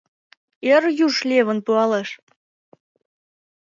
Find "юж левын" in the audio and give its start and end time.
1.05-1.59